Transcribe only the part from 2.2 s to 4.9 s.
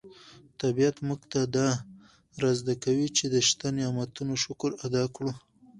ور زده کوي چې د شته نعمتونو شکر